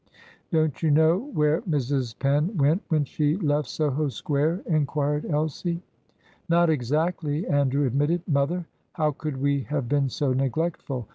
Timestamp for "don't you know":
0.51-1.29